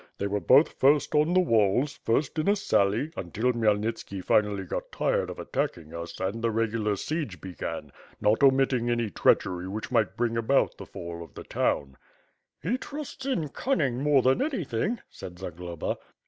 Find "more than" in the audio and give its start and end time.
14.01-14.41